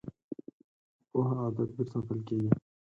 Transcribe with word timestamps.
په 0.99 1.07
پوهه 1.09 1.35
او 1.45 1.51
تدبیر 1.57 1.87
ساتل 1.93 2.19
کیږي. 2.27 2.49